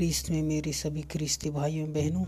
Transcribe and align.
ख्रीस्त 0.00 0.30
में 0.30 0.42
मेरे 0.42 0.72
सभी 0.72 1.02
ख्रीस्ती 1.02 1.50
भाइयों, 1.50 1.92
बहनों, 1.92 2.24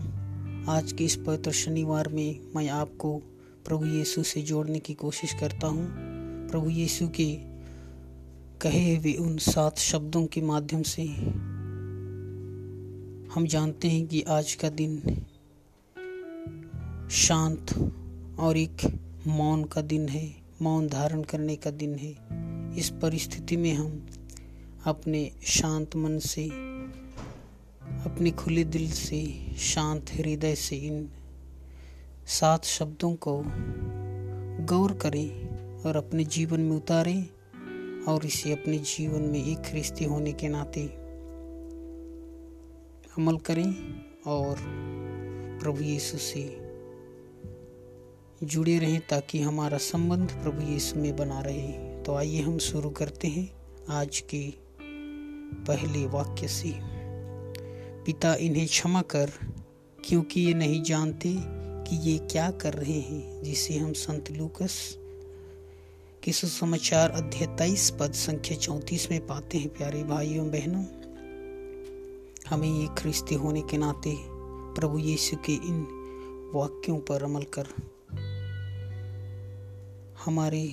आज 0.73 0.91
के 0.91 1.05
इस 1.05 1.15
पवित्र 1.15 1.51
शनिवार 1.51 2.07
में 2.07 2.39
मैं 2.55 2.69
आपको 2.69 3.17
प्रभु 3.65 3.85
यीशु 3.85 4.23
से 4.23 4.41
जोड़ने 4.41 4.79
की 4.79 4.93
कोशिश 4.93 5.33
करता 5.33 5.67
हूँ। 5.67 5.87
प्रभु 6.49 6.69
यीशु 6.69 7.07
के 7.07 7.35
कहे 8.61 8.95
हुए 8.95 9.13
उन 9.13 9.37
सात 9.37 9.77
शब्दों 9.77 10.25
के 10.25 10.41
माध्यम 10.41 10.81
से 10.81 11.03
हम 13.33 13.45
जानते 13.45 13.89
हैं 13.89 14.07
कि 14.07 14.21
आज 14.21 14.53
का 14.53 14.69
दिन 14.69 15.01
शांत 17.11 17.93
और 18.39 18.57
एक 18.57 18.99
मौन 19.27 19.63
का 19.63 19.81
दिन 19.81 20.09
है, 20.09 20.35
मौन 20.61 20.87
धारण 20.87 21.23
करने 21.23 21.55
का 21.55 21.71
दिन 21.71 21.95
है। 21.95 22.15
इस 22.77 22.89
परिस्थिति 22.89 23.57
में 23.57 23.73
हम 23.73 24.07
अपने 24.85 25.31
शांत 25.43 25.95
मन 25.95 26.19
से 26.19 26.72
अपने 28.03 28.31
खुले 28.31 28.63
दिल 28.63 28.91
से, 28.91 29.25
शांत 29.57 30.05
हृदय 30.13 30.55
से 30.55 30.75
इन 30.75 31.09
सात 32.27 32.65
शब्दों 32.65 33.15
को 33.15 33.43
गौर 34.65 34.93
करें 34.93 35.49
और 35.81 35.95
अपने 35.95 36.23
जीवन 36.23 36.61
में 36.61 36.75
उतारें 36.75 37.27
और 38.03 38.25
इसे 38.25 38.53
अपने 38.53 38.77
जीवन 38.77 39.21
में 39.21 39.45
एक 39.45 39.57
ख्रिस्ती 39.57 40.05
होने 40.05 40.33
के 40.33 40.47
नाते 40.47 40.85
अमल 43.17 43.37
करें 43.37 43.71
और 44.27 44.55
प्रभु 45.61 45.83
यीशु 45.83 46.17
से 46.17 46.59
जुड़े 48.43 48.79
रहें 48.79 49.01
ताकि 49.09 49.39
हमारा 49.39 49.77
संबंध 49.77 50.31
प्रभु 50.31 50.71
यीशु 50.71 50.99
में 50.99 51.15
बना 51.15 51.39
रहे। 51.39 51.71
तो 52.03 52.15
आइए 52.15 52.41
हम 52.41 52.57
शुरू 52.57 52.89
करते 52.89 53.27
हैं 53.27 53.49
आज 53.89 54.19
के 54.19 54.53
पहले 55.67 56.07
वाक्य 56.07 56.47
से। 56.47 57.02
पिता 58.05 58.33
इन्हें 58.35 58.65
क्षमा 58.67 59.01
कर, 59.01 59.31
क्योंकि 59.99 60.41
ये 60.41 60.53
नहीं 60.53 60.81
जानते 60.83 61.35
कि 61.87 61.95
ये 62.09 62.17
क्या 62.31 62.49
कर 62.51 62.73
रहे 62.73 62.99
हैं, 62.99 63.43
जिसे 63.43 63.77
हम 63.77 63.93
संत 63.93 64.31
लूकस 64.31 64.75
के 66.23 66.31
सुसमाचार 66.31 67.09
अध्याय 67.09 67.47
तेईस 67.57 67.89
पद 67.99 68.11
संख्या 68.11 68.57
चौंतीस 68.57 69.09
में 69.11 69.25
पाते 69.27 69.57
हैं। 69.57 69.69
प्यारे 69.69 70.03
भाइयों, 70.03 70.47
बहनों, 70.51 70.83
हमें 72.47 72.69
ये 72.69 72.87
ख्रिस्ती 72.97 73.35
होने 73.35 73.61
के 73.61 73.77
नाते 73.77 74.15
प्रभु 74.75 74.99
यीशु 74.99 75.37
के 75.37 75.53
इन 75.53 75.81
वाक्यों 76.55 76.97
पर 76.99 77.23
अमल 77.23 77.43
कर, 77.57 77.67
हमारे 80.25 80.63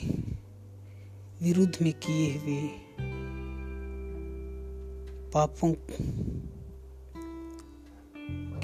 विरुद्ध 1.43 1.75
में 1.83 1.93
किए 1.93 2.31
हुए 2.39 2.63
पापों 5.33 5.73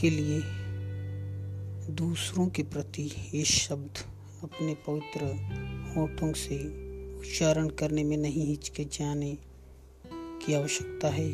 के 0.01 0.11
लिए 0.11 0.41
दूसरों 1.91 2.47
के 2.47 2.63
प्रति 2.63 3.03
ये 3.35 3.45
शब्द 3.45 3.99
अपने 4.43 4.75
पवित्र 4.75 5.25
होठों 5.97 6.33
से 6.33 6.59
उच्चारण 7.19 7.69
करने 7.69 8.05
में 8.05 8.17
नहीं 8.17 8.47
हिचके 8.47 8.85
जाने 8.85 9.39
की 10.13 10.55
आवश्यकता 10.55 11.09
है। 11.09 11.29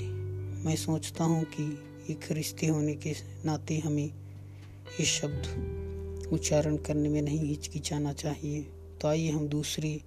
मैं 0.64 0.76
सोचता 0.76 1.24
हूँ 1.24 1.44
कि 1.44 1.64
एक 2.10 2.32
रिश्ते 2.32 2.66
होने 2.66 2.94
के 2.94 3.14
नाते 3.44 3.78
हमें 3.78 4.04
ये 4.04 5.04
शब्द 5.04 6.28
उच्चारण 6.32 6.76
करने 6.76 7.08
में 7.08 7.22
नहीं 7.22 7.44
हिचकिचाना 7.44 8.12
चाहिए। 8.12 8.62
तो 9.00 9.08
आइए 9.08 9.30
हम 9.30 9.48
दूसरे 9.48 10.00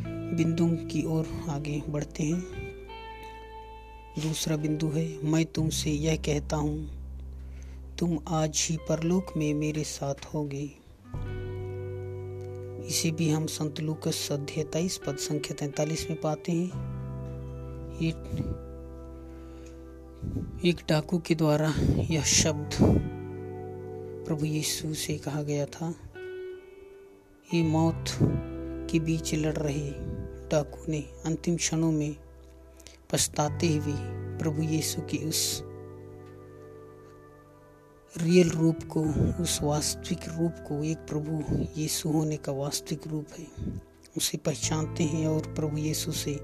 बिंदु 0.00 0.68
की 0.86 1.04
ओर 1.04 1.28
आगे 1.48 1.82
बढ़ते 1.88 2.22
हैं। 2.22 2.40
दूसरा 4.18 4.56
बिंदु 4.56 4.88
है, 4.88 5.24
मैं 5.24 5.44
तुमसे 5.44 5.90
यह 5.90 6.16
कहता 6.16 6.56
हूँ 6.56 6.99
तुम 8.00 8.18
आज 8.28 8.66
ही 8.70 8.76
परलोक 8.76 9.26
में 9.36 9.54
मेरे 9.54 9.84
साथ 9.84 10.14
होगे। 10.34 10.70
इसे 12.86 13.10
भी 13.10 13.30
हम 13.30 13.46
संत 13.46 13.80
लूकस 13.80 14.28
अध्याय 14.32 14.64
तेईस 14.64 15.00
पद 15.06 15.16
संख्या 15.16 15.54
तैतालीस 15.54 16.10
में 16.10 16.20
पाते 16.20 16.52
हैं। 16.52 16.68
एक 20.64 20.76
डाकू 20.88 21.18
के 21.18 21.34
द्वारा 21.34 21.74
यह 22.10 22.22
शब्द 22.22 22.70
प्रभु 24.26 24.44
यीशु 24.44 24.94
से 24.94 25.18
कहा 25.18 25.42
गया 25.42 25.66
था। 25.66 25.94
ये 27.54 27.62
मौत 27.62 28.04
के 28.90 28.98
बीच 28.98 29.34
लड़ 29.34 29.56
रहे 29.56 29.90
डाकू 30.48 30.92
ने 30.92 31.00
अंतिम 31.26 31.56
क्षणों 31.56 31.92
में 31.92 32.16
पछताते 33.12 33.68
हुए 33.68 33.94
प्रभु 34.38 34.62
यीशु 34.62 35.00
की 35.00 35.18
उस 35.18 35.69
रियल 38.16 38.50
रूप 38.50 38.78
को, 38.82 39.04
उस 39.42 39.58
वास्तविक 39.62 40.18
रूप 40.28 40.54
को, 40.68 40.84
एक 40.84 40.98
प्रभु 40.98 41.44
यीशु 41.80 42.08
होने 42.08 42.36
का 42.36 42.52
वास्तविक 42.52 43.06
रूप 43.06 43.26
है। 43.38 43.46
उसे 44.16 44.38
पहचानते 44.38 45.04
हैं 45.04 45.28
और 45.28 45.54
प्रभु 45.54 45.76
यीशु 45.76 46.12
से 46.12 46.38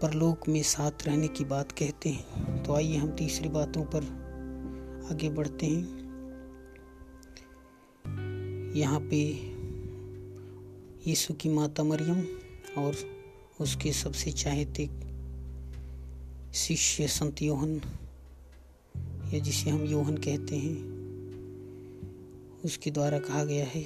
परलोक 0.00 0.48
में 0.48 0.62
साथ 0.62 0.90
रहने 1.06 1.28
की 1.28 1.44
बात 1.44 1.72
कहते 1.72 2.08
हैं। 2.08 2.62
तो 2.62 2.74
आइए 2.74 2.96
हम 2.96 3.10
तीसरी 3.10 3.48
बातों 3.48 3.84
पर 3.84 4.02
आगे 5.10 5.28
बढ़ते 5.28 5.66
हैं। 5.66 6.06
यहाँ 8.76 9.00
पे 9.00 9.22
यीशु 11.10 11.34
की 11.34 11.48
माता 11.48 11.82
मरियम 11.82 12.20
और 12.84 12.96
उसके 13.60 13.92
सबसे 13.92 14.32
चाहते 14.32 14.90
शिष्य 16.54 17.08
संत 17.08 17.42
योहन 17.42 17.80
या 19.26 19.38
जिसे 19.38 19.70
हम 19.70 19.84
योहन 19.84 20.16
कहते 20.16 20.56
हैं, 20.56 20.76
उसके 22.64 22.90
द्वारा 22.90 23.18
कहा 23.18 23.44
गया 23.44 23.66
है, 23.66 23.82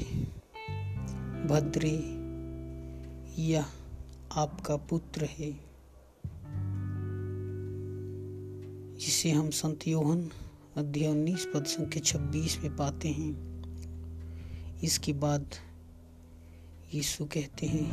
भद्रे, 1.46 1.90
यह 3.42 3.64
आपका 4.32 4.76
पुत्र 4.76 5.24
है, 5.24 5.52
जिसे 8.96 9.30
हम 9.30 9.50
संत 9.50 9.88
योहन 9.88 10.30
अध्याय 10.76 11.10
उन्नीस 11.10 11.46
पद 11.54 11.64
संख्या 11.64 12.02
छब्बीस 12.02 12.58
में 12.58 12.76
पाते 12.76 13.08
हैं। 13.08 13.32
इसके 14.82 15.12
बाद 15.12 15.46
यीशु 16.94 17.24
कहते 17.24 17.66
हैं, 17.66 17.88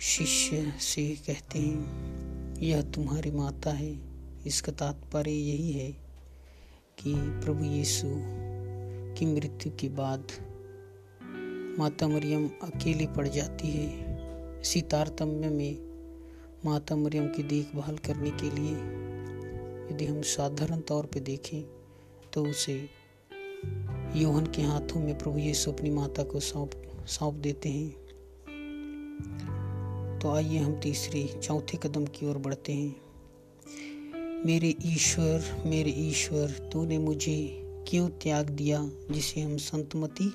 शिष्य 0.00 0.72
से 0.80 1.16
कहते 1.26 1.58
हैं 1.58 2.29
यह 2.60 2.82
तुम्हारी 2.82 3.30
माता 3.30 3.70
है। 3.70 3.98
इसका 4.46 4.72
तात्पर्य 4.72 5.30
यही 5.30 5.72
है 5.72 5.90
कि 6.98 7.14
प्रभु 7.16 7.64
यीशु 7.64 8.06
की 9.14 9.26
मृत्यु 9.26 9.72
के 9.80 9.88
बाद 9.88 10.32
माता 11.78 12.08
मरियम 12.08 12.50
अकेली 12.62 13.06
पड़ 13.06 13.26
जाती 13.28 13.70
है। 13.70 14.60
इसी 14.60 14.80
तारतम्य 14.82 15.48
में 15.48 15.78
माता 16.64 16.96
मरियम 16.96 17.28
की 17.28 17.42
देखभाल 17.42 17.98
करने 17.98 18.30
के 18.30 18.50
लिए 18.50 18.74
यदि 19.90 20.06
हम 20.06 20.20
साधारण 20.22 20.80
तौर 20.80 21.06
पर 21.06 21.20
देखें 21.20 21.62
तो 22.32 22.44
उसे 22.46 22.74
योहन 24.16 24.46
के 24.46 24.62
हाथों 24.62 25.00
में 25.00 25.18
प्रभु 25.18 25.38
यीशु 25.38 25.72
अपनी 25.72 25.90
माता 25.90 26.22
को 26.22 26.40
सौंप 26.40 26.70
सौंप 27.08 27.34
देते 27.34 27.68
हैं। 27.68 27.90
तो 30.22 30.30
आइए 30.30 30.58
हम 30.58 30.80
तीसरे, 30.80 31.40
चौथे 31.42 31.78
कदम 31.82 32.04
की 32.06 32.26
ओर 32.26 32.38
बढ़ते 32.38 32.72
हैं। 32.72 32.96
मेरे 34.46 34.74
ईश्वर 34.84 35.62
मेरे 35.66 35.90
ईश्वर, 35.90 36.68
तूने 36.72 36.98
मुझे 36.98 37.62
क्यों 37.88 38.08
त्याग 38.08 38.50
दिया, 38.50 38.90
जिसे 39.10 39.40
हम 39.40 39.56
संतमती 39.56 40.26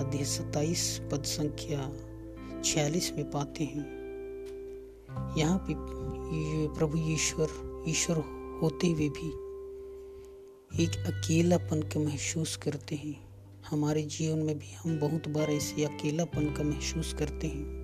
अध्याय 0.00 0.24
सत्ताईस, 0.24 1.00
पद 1.12 1.22
संख्या 1.22 1.92
छियालीस 2.64 3.12
में 3.12 3.30
पाते 3.30 3.64
हैं। 3.64 3.86
यहाँ 5.38 5.58
पे 5.58 5.74
प्रभु 6.78 6.98
ईश्वर 6.98 7.84
ईश्वर 7.88 8.16
होते 8.62 8.86
हुए 8.86 9.08
भी 9.08 9.28
एक 10.84 10.90
अकेलापन 10.90 11.82
का 11.82 12.00
महसूस 12.00 12.56
करते 12.56 12.96
हैं। 12.96 13.16
हमारे 13.70 14.02
जीवन 14.02 14.38
में 14.38 14.58
भी 14.58 14.74
हम 14.74 14.98
बहुत 14.98 15.28
बार 15.28 15.50
ऐसे 15.50 15.84
अकेलापन 15.84 16.54
का 16.54 16.62
महसूस 16.62 17.14
करते 17.18 17.46
हैं। 17.46 17.83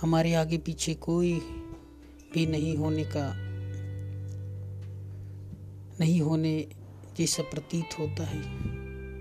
हमारे 0.00 0.34
आगे 0.34 0.58
पीछे 0.58 0.94
कोई 0.94 1.32
भी 2.34 2.46
नहीं 2.46 2.76
होने 2.76 3.04
का, 3.04 3.32
नहीं 6.00 6.20
होने 6.20 6.68
जैसा 7.16 7.42
प्रतीत 7.42 7.98
होता 7.98 8.24
है। 8.24 8.42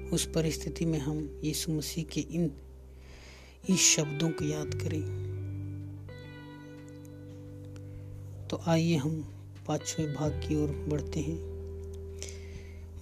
उस 0.09 0.25
परिस्थिति 0.25 0.85
में 0.85 0.99
हम 0.99 1.41
यीशु 1.43 1.71
मसीह 1.71 2.03
के 2.03 2.21
इन, 2.21 2.51
इस 3.69 3.79
शब्दों 3.79 4.29
को 4.29 4.45
याद 4.45 4.73
करें। 4.73 5.01
तो 8.49 8.61
आइए 8.67 8.95
हम 8.95 9.21
पाँचवें 9.67 10.13
भाग 10.13 10.31
की 10.47 10.55
ओर 10.55 10.71
बढ़ते 10.89 11.19
हैं। 11.19 11.39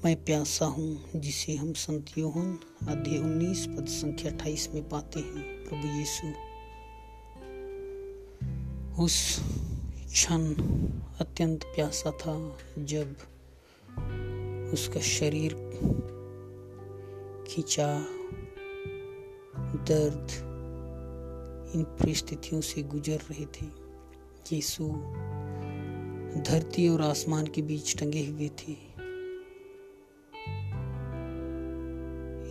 मैं 0.05 0.15
प्यासा 0.25 0.65
हूँ 0.65 1.05
जिसे 1.15 1.55
हम 1.55 1.73
संत 1.73 2.17
योहन 2.17 2.57
अध्याय 2.87 3.17
उन्नीस, 3.17 3.65
पद 3.67 3.85
संख्या 3.85 4.31
अट्ठाईस 4.31 4.69
में 4.73 4.89
पाते 4.89 5.19
हैं। 5.19 5.63
प्रभु 5.65 5.97
यीशु 5.99 6.52
उस 8.99 9.39
क्षण 10.11 10.53
अत्यंत 11.19 11.63
प्यासा 11.63 12.11
था 12.11 12.57
जब 12.79 13.15
उसका 14.73 14.99
शरीर 14.99 15.53
खिंचा, 17.47 18.05
दर्द 19.59 20.27
इन 21.75 21.83
परिस्थितियों 21.83 22.61
से 22.61 22.83
गुजर 22.83 23.17
रहे 23.17 23.45
थे। 23.45 23.65
यीशु 24.55 24.87
धरती 26.41 26.89
और 26.89 27.01
आसमान 27.01 27.47
के 27.47 27.61
बीच 27.61 27.97
टंगे 27.97 28.25
हुए 28.25 28.49
थे। 28.49 28.93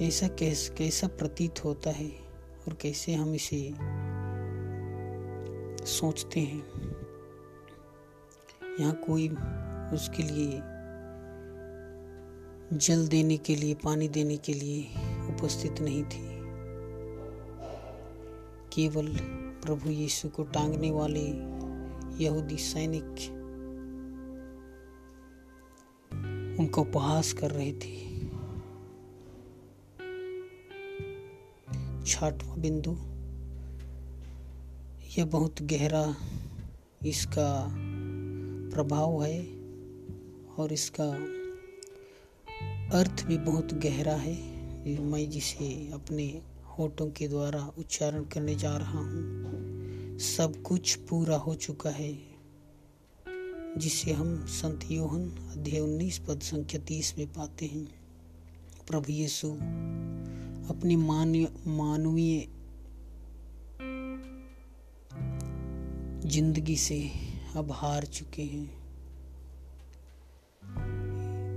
ऐसा 0.07 0.29
कैस 0.29 1.05
प्रतीत 1.05 1.65
होता 1.65 1.91
है 1.91 2.09
और 2.69 2.75
कैसे 2.75 3.15
हम 3.15 3.35
इसे 3.35 3.75
सोचते 5.85 6.41
हैं। 6.41 6.67
यहाँ 8.81 8.95
कोई 8.95 9.29
उसके 9.93 10.23
लिए 10.23 10.61
जल 12.79 13.09
देने 13.09 13.37
के 13.37 13.57
लिए, 13.57 13.75
पानी 13.75 14.09
देने 14.09 14.37
के 14.37 14.53
लिए 14.53 14.83
उपस्थित 15.35 15.81
नहीं 15.81 16.05
थी। 16.05 16.33
केवल 18.73 19.07
प्रभु 19.65 19.91
यीशु 19.91 20.29
को 20.29 20.43
टांगने 20.43 20.91
वाले 20.91 21.53
यहूदी 22.25 22.57
सैनिक 22.57 23.39
उनका 26.61 26.83
उपहास 26.83 27.33
कर 27.33 27.51
रहे 27.51 27.73
थे। 27.73 28.13
छठवा 32.07 32.57
बिंदु। 32.57 33.12
यह 35.19 35.25
बहुत 35.25 35.61
गहरा 35.63 36.05
इसका 37.07 37.49
प्रभाव 38.75 39.23
है 39.25 39.41
और 40.57 40.73
इसका 40.73 41.09
अर्थ 42.99 43.25
भी 43.27 43.37
बहुत 43.39 43.75
गहरा 43.75 44.15
है। 44.17 44.35
मैं 45.03 45.29
जिसे 45.31 45.67
अपने 45.93 46.25
होठों 46.69 47.07
के 47.11 47.29
द्वारा 47.29 47.61
उच्चारण 47.79 48.25
करने 48.25 48.55
जा 48.55 48.77
रहा 48.77 48.99
हूँ, 48.99 50.19
सब 50.19 50.63
कुछ 50.63 50.95
पूरा 51.11 51.37
हो 51.37 51.55
चुका 51.57 51.91
है, 51.91 52.13
जिसे 53.79 54.13
हम 54.13 54.35
संत 54.53 54.91
योहन 54.91 55.29
अध्याय 55.53 55.81
उन्नीस 55.81 56.19
पद 56.19 56.41
संख्या 56.43 56.81
तीस 56.81 57.15
में 57.19 57.27
पाते 57.27 57.67
हैं। 57.67 57.85
प्रभु 58.89 59.13
यीशु 59.13 59.51
अपनी 60.69 60.97
मानवीय 60.97 62.47
ज़िंदगी 66.27 66.77
से 66.77 67.11
अब 67.57 67.73
हार 67.73 68.05
चुके 68.05 68.43
हैं। 68.43 68.71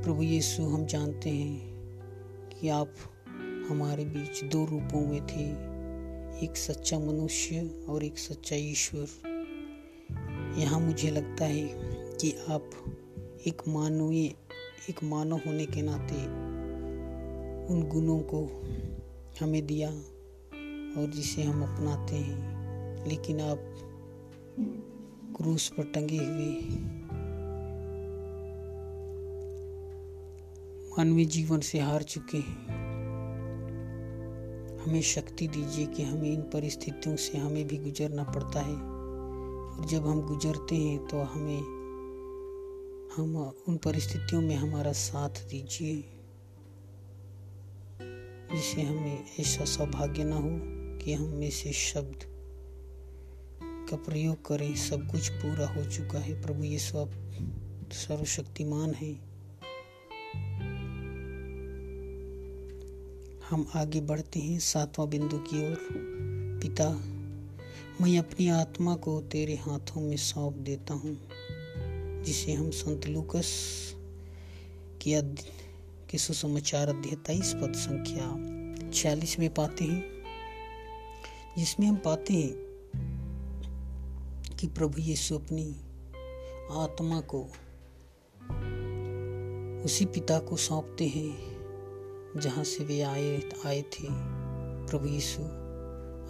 प्रभु 0.04 0.24
यीशु, 0.24 0.64
हम 0.64 0.86
जानते 0.86 1.30
हैं 1.30 1.60
कि 2.50 2.70
आप 2.70 2.94
हमारे 3.70 4.06
बीच 4.06 4.44
दो 4.44 4.66
रूपों 4.66 5.02
में 5.02 5.28
थे, 5.28 5.44
एक 6.46 6.58
सच्चा 6.58 7.00
मनुष्य 7.00 7.86
और 7.90 8.04
एक 8.04 8.18
सच्चा 8.18 8.56
ईश्वर। 8.56 9.08
यहाँ 10.58 10.80
मुझे 10.80 11.12
लगता 11.12 11.46
है 11.46 11.68
कि 12.18 12.32
आप 12.50 12.70
एक 13.48 13.62
मानवीय, 13.68 14.26
एक 14.90 15.04
मानव 15.04 15.42
होने 15.48 15.66
के 15.66 15.82
नाते 15.82 16.26
उन 17.74 17.90
गुणों 17.90 18.20
को 18.20 18.46
हमें 19.42 19.66
दिया 19.68 19.90
और 21.02 21.12
जिसे 21.16 21.44
हम 21.44 21.64
अपनाते 21.64 22.16
हैं। 22.16 22.56
लेकिन 23.08 23.42
आप 23.42 23.82
क्रूस 24.60 25.70
पर 25.70 25.84
टंगे 25.84 26.18
हुए 26.18 26.52
मानवीय 30.98 31.26
जीवन 31.26 31.60
से 31.60 31.80
हार 31.80 32.04
चुके 32.04 32.38
हैं। 32.38 32.68
हमें 34.80 35.02
शक्ति 35.02 35.48
दीजिए 35.48 35.86
कि 35.86 36.04
हमें 36.04 36.34
इन 36.34 36.42
परिस्थितियों 36.42 37.16
से 37.16 37.38
हमें 37.38 37.68
भी 37.68 37.78
गुजरना 37.78 38.24
पड़ता 38.24 38.60
है। 38.60 38.76
और 38.76 39.86
जब 39.86 40.08
हम 40.08 40.22
गुजरते 40.22 40.76
हैं 40.76 41.08
तो 41.08 41.22
हमें, 41.22 41.60
हम 43.18 43.54
उन 43.68 43.78
परिस्थितियों 43.78 44.42
में 44.42 44.56
हमारा 44.56 44.92
साथ 44.92 45.30
दीजिए, 45.30 46.04
जिससे 48.56 48.82
हमें 48.82 49.26
ऐसा 49.40 49.66
सौभाग्य 49.66 50.24
ना 50.24 50.36
हो 50.36 50.60
कि 51.06 51.14
हम 51.14 51.28
में 51.28 51.50
से 51.50 51.72
शब्द 51.72 52.35
का 53.90 53.96
प्रयोग 53.96 54.46
करें। 54.46 54.76
सब 54.76 55.12
कुछ 55.12 55.30
पूरा 55.30 55.68
हो 55.68 55.86
चुका 55.86 56.20
है। 56.20 56.42
प्रभु 56.42 56.64
ये 56.64 56.80
सब 56.80 57.32
सर्वशक्तिमान 57.92 58.94
है। 58.94 59.36
हम 63.50 63.68
आगे 63.76 64.02
बढ़ते 64.02 64.40
हैं 64.40 64.60
सातवां 64.60 65.10
बिंदु 65.10 65.38
की 65.38 65.72
ओर। 65.72 65.78
पिता, 66.62 66.90
मैं 68.02 68.20
अपनी 68.20 68.50
आत्मा 68.50 68.96
को 68.96 69.22
तेरे 69.22 69.56
हाथों 69.56 70.02
में 70.02 70.18
सौंप 70.18 70.56
देता 70.56 70.94
हूँ, 70.94 71.18
जिसे 72.24 72.54
हम 72.54 72.70
संत 72.70 73.08
लुकस 73.08 73.54
की 75.02 75.14
के 76.10 76.18
सुसमाचार 76.18 76.90
अध्याय 76.90 77.16
तेईस 77.16 77.54
पद 77.54 77.74
संख्या 77.74 78.56
छियालीस 78.92 79.40
में 79.40 79.54
पाते 79.54 79.86
हैं। 79.86 80.04
जिसमें 81.58 81.88
हम 81.88 81.96
पाते 81.96 82.34
हैं 82.34 82.65
कि 84.60 84.68
प्रभु 84.68 85.02
यीशु 85.02 85.36
अपनी 85.36 85.76
आत्मा 86.72 87.22
को 87.22 87.44
उसी 89.86 90.06
पिता 90.06 90.40
को 90.40 90.56
सौंपते 90.56 91.06
हैं, 91.06 91.56
जहाँ 92.38 92.64
से 92.64 92.84
वे 92.84 93.02
आए 93.02 93.42
आए 93.66 93.82
थे। 93.82 94.08
प्रभु 94.88 95.08
यीशु 95.08 95.42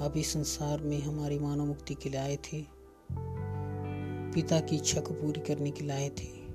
आप 0.06 0.14
इस 0.18 0.34
संसार 0.34 0.82
में 0.82 1.02
हमारी 1.02 1.40
मानव 1.40 1.66
मुक्ति 1.66 1.94
के 1.94 2.10
लिए 2.10 2.20
आए 2.20 2.36
थे। 2.36 2.66
पिता 4.34 4.60
की 4.60 4.76
इच्छा 4.76 5.02
को 5.02 5.14
पूरी 5.14 5.42
करने 5.42 5.72
के 5.72 5.84
लिए 5.84 5.92
आए 5.92 6.10
थे। 6.10 6.46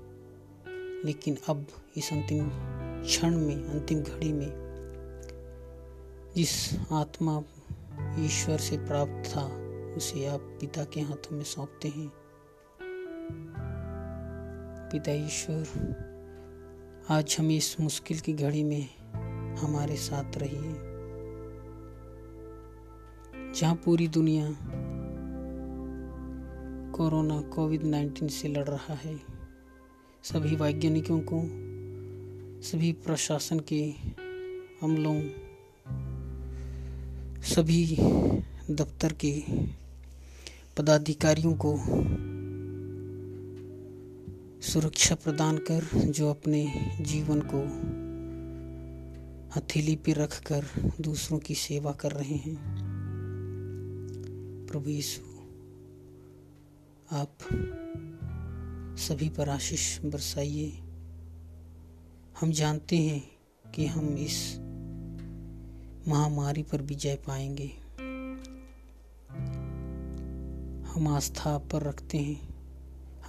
लेकिन 1.04 1.38
अब 1.48 1.66
इस 1.96 2.12
अंतिम 2.12 2.50
क्षण 3.02 3.36
में, 3.36 3.64
अंतिम 3.64 4.00
घड़ी 4.00 4.32
में, 4.32 4.50
जिस 6.36 6.78
आत्मा 6.92 7.42
ईश्वर 8.18 8.58
से 8.58 8.78
प्राप्त 8.78 9.30
था 9.30 9.69
उसे 9.96 10.26
आप 10.26 10.40
पिता 10.40 10.84
के 10.84 11.00
हाथों 11.00 11.36
में 11.36 11.44
सौंपते 11.44 11.88
हैं। 11.88 12.10
पिता 14.92 15.12
ईश्वर, 15.12 15.66
आज 17.10 17.36
हम 17.40 17.50
इस 17.50 17.80
मुश्किल 17.80 18.18
की 18.18 18.32
घड़ी 18.32 18.64
में 18.64 18.88
हमारे 19.56 19.96
साथ 19.96 20.36
रहिए। 20.36 20.74
जहाँ 23.52 23.74
पूरी 23.74 24.08
दुनिया 24.08 24.56
कोरोना 26.92 27.40
कोविड 27.40 27.82
19 27.82 28.28
से 28.28 28.48
लड़ 28.48 28.68
रहा 28.68 28.94
है, 28.94 29.20
सभी 30.22 30.56
वैज्ञानिकों 30.56 31.20
को, 31.20 31.42
सभी 32.62 32.92
प्रशासन 32.92 33.60
के 33.72 33.92
अमलों, 34.82 35.20
सभी 37.42 37.96
दफ्तर 38.70 39.12
के 39.12 39.42
पदाधिकारियों 40.76 41.54
को 41.66 41.76
सुरक्षा 44.62 45.14
प्रदान 45.14 45.58
कर, 45.58 45.84
जो 45.94 46.30
अपने 46.30 46.72
जीवन 47.00 47.42
को 47.54 47.60
हथेली 49.56 49.96
पे 49.96 50.12
रखकर 50.12 50.64
दूसरों 51.00 51.38
की 51.38 51.54
सेवा 51.54 51.92
कर 51.92 52.12
रहे 52.12 52.34
हैं। 52.34 52.56
प्रभु 54.70 54.90
यीशु, 54.90 55.22
आप 57.16 57.38
सभी 58.98 59.28
पर 59.28 59.48
आशीष 59.48 60.00
बरसाइए। 60.00 60.72
हम 62.40 62.50
जानते 62.50 62.96
हैं 62.96 63.30
कि 63.74 63.86
हम 63.86 64.16
इस 64.18 64.56
महामारी 66.08 66.62
पर 66.62 66.82
विजय 66.82 67.14
पाएँगे। 67.26 67.79
हम 70.90 71.08
आस्था 71.08 71.58
पर 71.58 71.82
रखते 71.82 72.18
हैं। 72.18 72.54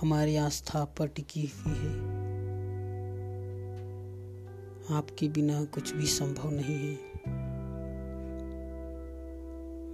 हमारी 0.01 0.35
आस्था 0.35 0.85
पर 0.85 1.07
टिकी 1.07 1.41
हुई 1.41 1.73
है। 1.73 1.99
आपके 4.97 5.27
बिना 5.27 5.63
कुछ 5.65 5.93
भी 5.93 6.05
संभव 6.05 6.49
नहीं 6.51 6.75
है। 6.75 6.95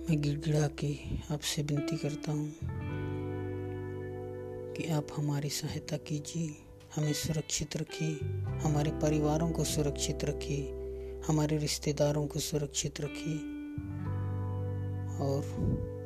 मैं 0.09 0.21
गिड़गिड़ा 0.21 0.67
के 0.67 0.97
आपसे 1.31 1.63
विनती 1.63 1.97
करता 1.97 2.31
हूँ 2.31 2.53
कि 4.73 4.87
आप 4.89 5.07
हमारी 5.15 5.49
सहायता 5.49 5.97
कीजिए, 5.97 6.55
हमें 6.95 7.13
सुरक्षित 7.13 7.77
रखिए 7.77 8.19
हमारे 8.59 8.91
परिवारों 8.91 9.51
को 9.51 9.63
सुरक्षित 9.63 10.25
रखिए 10.25 10.71
हमारे 11.27 11.57
रिश्तेदारों 11.57 12.27
को 12.27 12.39
सुरक्षित 12.39 13.01
रखिए 13.01 13.37
और 15.19 15.96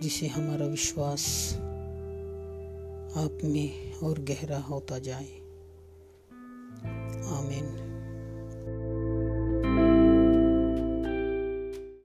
जिसे 0.00 0.26
हमारा 0.26 0.66
विश्वास 0.66 1.54
आप 3.16 3.38
में 3.44 3.92
और 3.94 4.18
गहरा 4.18 4.58
होता 4.58 4.98
जाए। 4.98 5.38
आमीन। 7.38 7.79